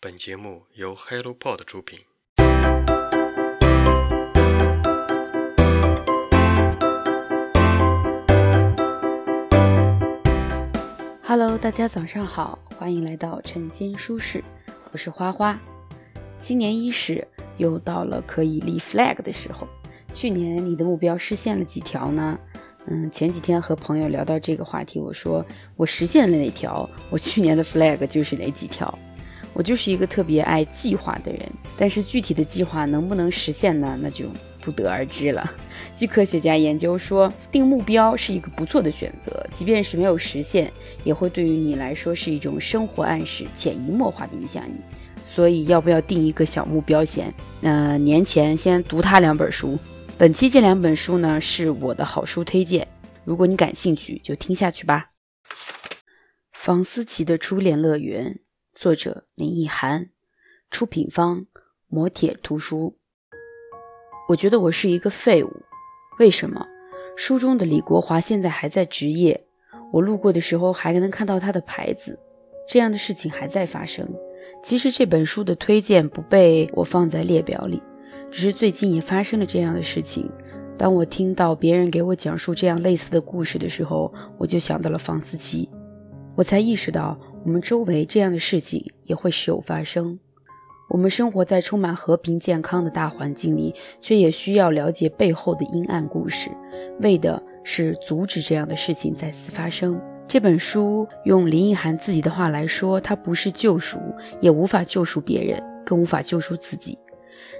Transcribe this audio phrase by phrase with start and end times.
[0.00, 1.98] 本节目由 HelloPod 出品。
[11.24, 14.44] Hello，大家早上好，欢迎来到晨间舒适，
[14.92, 15.58] 我是花花。
[16.38, 17.26] 新年伊始，
[17.56, 19.66] 又到了可以立 flag 的时候。
[20.12, 22.38] 去年你的目标实现了几条呢？
[22.86, 25.44] 嗯，前几天和朋友聊到这个话题，我说
[25.74, 28.96] 我实现了哪条，我去年的 flag 就是哪几条。
[29.58, 31.42] 我就是一个特别爱计划的人，
[31.76, 33.98] 但是具体的计划能不能实现呢？
[34.00, 34.26] 那就
[34.60, 35.52] 不得而知了。
[35.96, 44.76] 据科学家研究说，定目标是一个不错的选择，即便是没有实现，也会对于你来说是一种生活暗示，潜移默化的影响你。
[45.24, 47.34] 所以，要不要定一个小目标先？
[47.60, 49.76] 那年前先读他两本书。
[50.16, 52.86] 本期这两本书呢，是我的好书推荐，
[53.24, 55.10] 如果你感兴趣，就听下去吧。
[56.52, 58.38] 房思琪的初恋乐园。
[58.80, 60.10] 作者林奕涵，
[60.70, 61.46] 出品方
[61.88, 62.96] 磨铁图书。
[64.28, 65.50] 我觉得我是一个废物，
[66.20, 66.64] 为什么？
[67.16, 69.48] 书中的李国华现在还在职业，
[69.92, 72.16] 我路过的时候还能看到他的牌子。
[72.68, 74.08] 这样的事情还在发生。
[74.62, 77.82] 其实这本书的推荐不被我放在列表里，
[78.30, 80.30] 只是最近也发生了这样的事情。
[80.78, 85.68] 当我听到别人给我讲述这样类似的故事的时候，我就想到了房思琪，
[86.36, 87.18] 我才意识到。
[87.48, 90.18] 我们周围这样的事情也会时有发生。
[90.90, 96.50] 我们生活在充满和平、健康的大环境里，却也需要了解背后的阴暗故事，
[97.00, 99.98] 为的是阻止这样的事情再次发生。
[100.28, 103.98] 这本书用林奕涵自己的话来说，它不是救赎，
[104.42, 106.98] 也无法救赎别人，更无法救赎自己，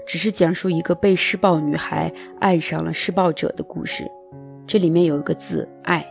[0.07, 4.05] 只是讲述一个被施暴女孩爱上了施暴者的故事。
[4.67, 6.05] 这里面有一个字“爱”，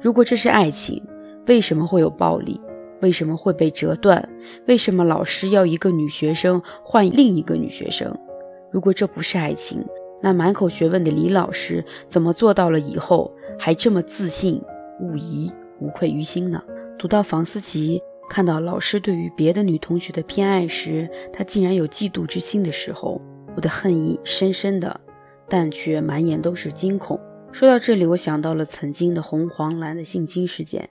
[0.00, 1.06] 如果这是爱情，
[1.46, 2.58] 为什么会有暴力？
[3.04, 4.26] 为什么会被折断？
[4.66, 8.16] 为什么老师要一个女学生换另一个女学生？
[8.72, 9.84] 如果这不是爱情，
[10.22, 14.58] 那满口学问的李老师怎么做到了以后还这么自信、
[14.98, 16.62] 无疑、无愧于心呢？
[16.98, 18.00] 读到房思琪
[18.30, 23.20] 看到老师对于别的女同学的偏爱时，她竟然有嫉妒之心的时候，
[23.54, 24.98] 我的恨意深深的，
[25.46, 27.20] 但却满眼都是惊恐。
[27.52, 30.88] 说到这里，我想到了曾经的红黄蓝的性侵事件。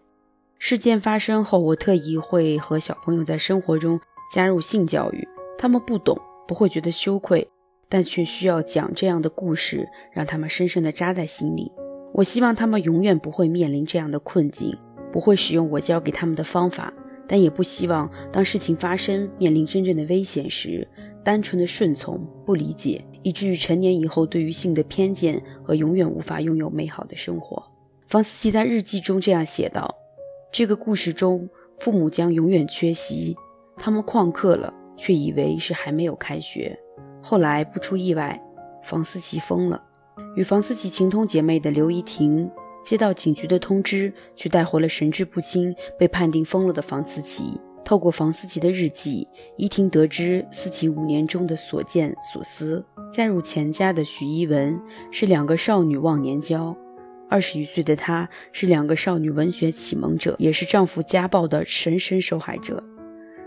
[0.66, 4.00] 事件发生后，我特意会和小朋友在生活中
[4.32, 5.28] 加入性教育。
[5.58, 7.46] 他们不懂，不会觉得羞愧，
[7.90, 11.70] 但却需要讲这样的故事，让他们深深地扎在心里。
[12.14, 14.74] 我希望他们永远不会面临这样的困境，
[15.12, 16.94] 不会使用我教给他们的方法，
[17.28, 20.88] 但也不希望当事情发生、面临真正的危险时，
[21.26, 27.62] 单纯的顺从、不理解，以至于成年以后对于性的偏见和永远无法拥有美好的生活。
[28.08, 29.94] 房思琪在日记中这样写道。
[30.54, 31.50] 这个故事中，
[31.80, 33.36] 父母将永远缺席。
[33.76, 36.78] 他们旷课了，却以为是还没有开学。
[37.24, 38.40] 后来不出意外，
[38.84, 39.84] 房思琪疯了。
[40.36, 42.48] 与房思琪情同姐妹的刘怡婷
[42.86, 47.60] 接到警局的通知，去带回了神志不清、被判定疯了的房思琪。
[47.84, 49.28] 透过房思琪的日记，
[49.58, 52.86] 怡婷得知思琪五年中的所见所思。
[53.12, 56.78] 嫁入钱家的许一文是两个少女忘年交。
[57.34, 62.84] 二十余岁的她是两个少女文学启蒙者，也是丈夫家暴的深深受害者。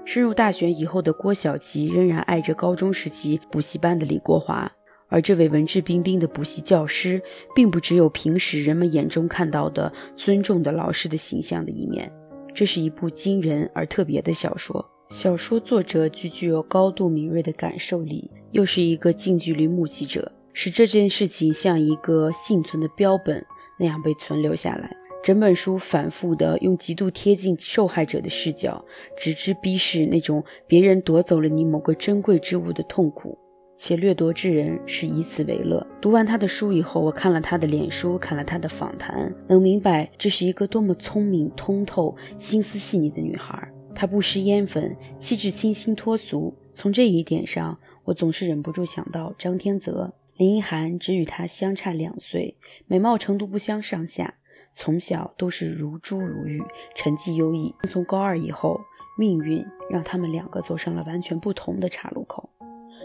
[0.05, 4.69] 升入大学以后的郭晓琪仍然爱着高中时期补习班的李国华，
[5.07, 7.23] 而这位文质彬彬的补习教师，
[7.55, 12.11] 并不只有平时人们眼中看到的尊重的老师的形象的一面。
[12.53, 23.47] 这是一部惊人而特别的小说，小说作者既具有高度敏锐的感受力，又是一个近距离目击者，使这件事情像一个幸存的标本。
[23.78, 24.94] 那样被存留下来。
[25.22, 28.84] 整本书反复的用极度贴近受害者的视角，
[29.16, 33.37] 直至逼视那种别人夺走了你某个珍贵之物的痛苦，
[33.76, 35.84] 且掠夺之人是以此为乐。
[36.00, 43.69] 读完他的书以后，我看了他的脸书，看了他的访谈，能明白这是一个多么聪明、通透、心思细腻的女孩。
[43.97, 46.54] 她不施烟粉，气质清新脱俗。
[46.72, 50.12] 从这一点上，我总是忍不住想到张天泽。
[50.37, 52.55] 林奕涵只与他相差两岁，
[52.87, 54.35] 美貌程度不相上下，
[54.71, 56.62] 从小都是如珠如玉，
[56.94, 57.75] 成绩优异。
[57.88, 58.79] 从高二以后，
[59.17, 62.50] 命运让他们两个走上了完全不同的岔路口。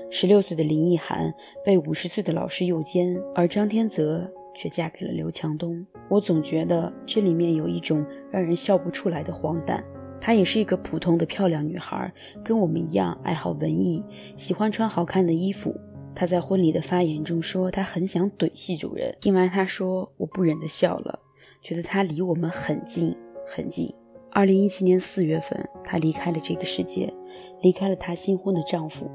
[0.10, 1.34] 十六岁的林奕涵
[1.64, 5.86] 被五十岁的老师诱奸，而张天泽却嫁给了刘强东。
[6.10, 9.82] 我总觉得这里面有一种让人笑不出来的荒诞。
[10.20, 12.14] 她也是一个普通的漂亮女孩，
[12.44, 14.04] 跟我们一样爱好文艺，
[14.36, 15.74] 喜欢穿好看的衣服。
[16.16, 19.16] 他在婚礼的发言中说，他很想怼系主任。
[19.20, 21.20] 听完他说，我不忍地笑了，
[21.62, 23.16] 觉得他离我们很近
[23.46, 23.94] 很近。
[24.34, 27.14] 二零一七年四月份，她离开了这个世界，
[27.62, 29.12] 离开了她新婚的丈夫。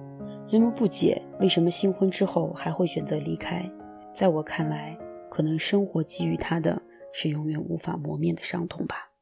[0.51, 3.67] 人们不解为什么新婚之后还会选择离开，
[4.15, 4.95] 在我看来，
[5.31, 6.83] 可能生活给予她的
[7.15, 9.13] 是永远无法磨灭的伤痛吧。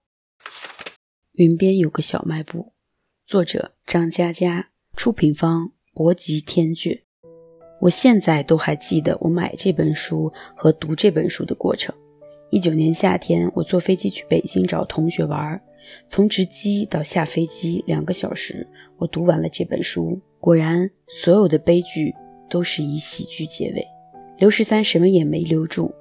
[1.34, 2.72] 云边有个小卖部，
[3.24, 7.03] 作者张嘉佳，出品方博吉天卷。
[7.80, 11.94] 我现在都还记得我买这本书和读这本书的过程。
[12.50, 15.60] 一九年夏天，我坐飞机去北京找同学玩，
[16.08, 18.66] 从值机到下飞机两个小时，
[18.96, 20.18] 我读完了这本书。
[20.38, 22.14] 果然，所有的悲剧
[22.48, 23.84] 都是以喜剧结尾。
[24.38, 25.92] 刘十三什么也没留住，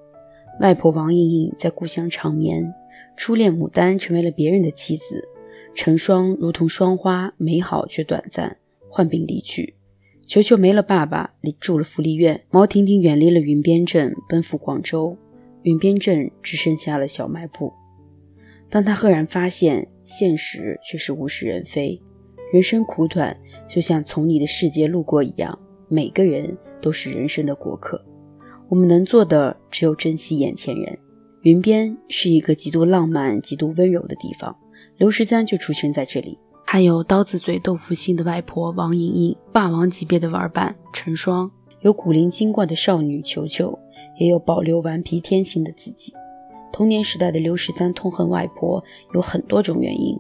[0.59, 2.73] 外婆王莹莹在故乡长眠，
[3.17, 5.27] 初恋牡丹成为了别人的妻子，
[5.73, 8.57] 成双如同双花，美好却短暂，
[8.89, 9.73] 患病离去。
[10.25, 12.41] 球球没了爸爸离，住了福利院。
[12.49, 15.15] 毛婷婷远离了云边镇，奔赴广州。
[15.63, 17.71] 云边镇只剩下了小卖部。
[18.69, 22.01] 当他赫然发现，现实却是物是人非，
[22.51, 23.37] 人生苦短，
[23.69, 25.57] 就像从你的世界路过一样。
[25.87, 28.03] 每个人都是人生的过客，
[28.67, 30.97] 我们能做的只有珍惜眼前人。
[31.43, 34.55] 云边是一个极度浪漫、极度温柔的地方，
[34.97, 36.39] 刘十三就出生在这里。
[36.73, 43.77] 还有刀子嘴豆腐心的外婆王莹莹，霸王级别的玩伴陈双，有古灵精怪的少女球球，
[44.17, 46.11] 也有保留顽皮天性的自己。
[46.71, 48.83] 童年时代的刘十三痛恨外婆，
[49.13, 50.17] 有很多种原因。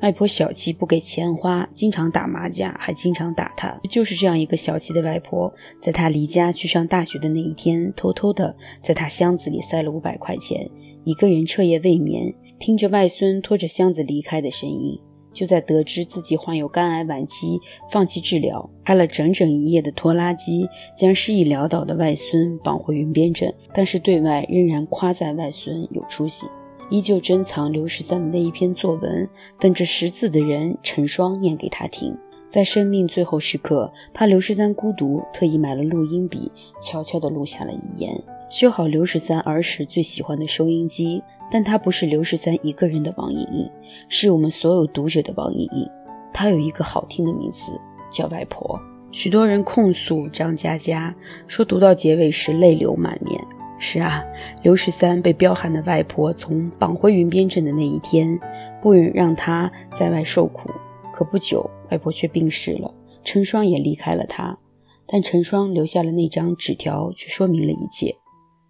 [0.00, 3.76] 外婆小气，不给钱花，经常打麻将，还经常打他。
[3.90, 5.52] 就是这样一个小气的外婆，
[5.82, 10.70] 在他离家去上大学的那一天，偷偷的在他箱子里塞了五百块钱，
[11.02, 14.96] 一个人彻夜未眠，听着外孙拖着箱子离开的声音。
[15.38, 17.60] 就在得知自己患有肝癌晚期，
[17.92, 26.48] 放弃治疗，开了整整一夜的拖拉机，将失意潦倒的外孙绑回云边镇，但是对外仍然夸赞外孙有出息，
[26.90, 29.28] 依旧珍藏刘十三的那一篇作文，
[29.60, 32.12] 等着识字的人陈双念给他听。
[32.48, 36.50] 在生命最后时刻，怕刘十三孤独，特意买了录音笔，
[36.82, 38.10] 悄悄地录下了遗言，
[38.50, 41.22] 修好刘十三儿时最喜欢的收音机。
[41.50, 43.70] 但她不是刘十三一个人的王莹莹，
[44.08, 45.88] 是我们所有读者的王莹莹。
[46.32, 47.72] 她有一个好听的名字，
[48.10, 48.78] 叫外婆。
[49.10, 51.14] 许多人控诉张嘉佳，
[51.46, 53.40] 说读到结尾时泪流满面。
[53.80, 54.24] 是啊，
[54.62, 58.38] 刘十三被彪悍的外婆从绑回云边镇的那一天，
[58.82, 60.68] 不忍让他在外受苦。
[61.12, 62.92] 可不久，外婆却病逝了，
[63.24, 64.58] 陈双也离开了他。
[65.06, 68.14] 但陈双留下了那张纸条，却说明了一切：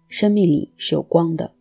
[0.07, 1.51] 生命里是有光的。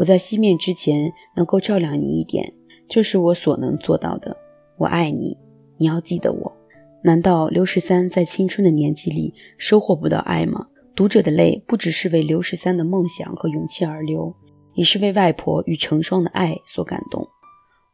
[0.00, 2.50] 我在熄灭之前能够照亮你一点，
[2.88, 4.34] 就是我所能做到的。
[4.78, 5.36] 我爱你，
[5.76, 6.50] 你要记得我。
[7.04, 10.66] 难道刘十三在青春的年纪里收获不到爱吗？
[10.94, 14.34] 读者的泪不只是为刘十三的梦想和勇气而流，
[14.72, 17.28] 也是为外婆与成双的爱所感动。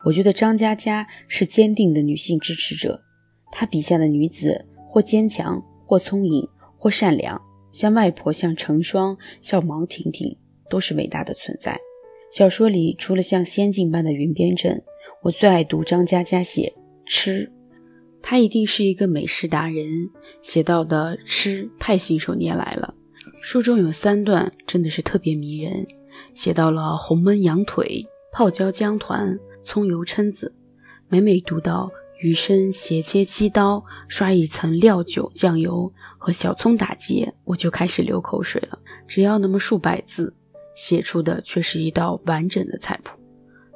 [0.04, 3.02] 我觉得张嘉佳是坚定的女性支持者，
[3.50, 6.48] 她笔下的女子或坚强，或聪颖，
[6.78, 7.42] 或善良，
[7.72, 10.38] 像外婆，像成双，像王婷婷，
[10.70, 11.76] 都是伟大的存在。
[12.36, 14.84] 小说里除了像仙境般的云边镇，
[15.22, 16.74] 我最爱读张嘉佳写
[17.06, 17.50] 吃，
[18.20, 20.10] 他一定是一个美食达人，
[20.42, 22.94] 写到的吃太信手拈来了。
[23.42, 25.86] 书中有三段真的是特别迷人，
[26.34, 30.54] 写到了红焖羊腿、泡椒姜团、葱油蛏子，
[31.08, 31.90] 每每读到
[32.20, 38.78] 鱼身斜切七刀，刷一层料酒酱油和小葱打结，我就开始流口水了。
[39.06, 40.34] 只要那么数百字。
[40.76, 43.18] 写出的却是一道完整的菜谱，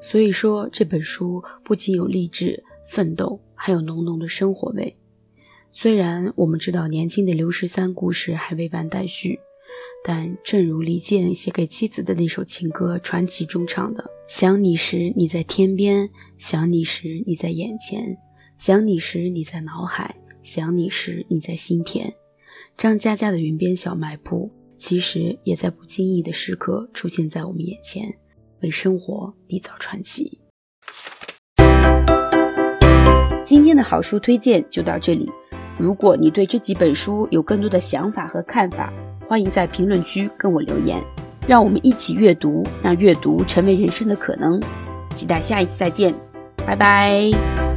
[0.01, 4.95] 所以说这本书不仅有励志奋斗，还有浓浓的生活味。
[5.73, 9.39] 虽然我们知道年轻的刘十三故事还未完待续，
[10.05, 18.17] 但正如李健写给妻子的那首情歌《传奇》中唱的：“想你时你在天边，想你时你在眼前，
[18.59, 22.13] 想你时你在脑海，想你时你在心田。”
[22.77, 24.51] 张嘉佳的云边小卖部。
[24.81, 28.03] 其实也在不经意的时刻出现在我们眼前，
[28.63, 30.41] 为生活缔造传奇。
[33.45, 35.31] 今天的好书推荐就到这里。
[35.79, 38.91] 如果你对这几本书有更多的想法和看法，
[39.27, 40.99] 欢迎在评论区跟我留言，
[41.47, 44.59] 让我们一起阅读，让阅读成为人生的可能。
[45.15, 46.15] 期待下一次再见，
[46.67, 47.70] 拜拜。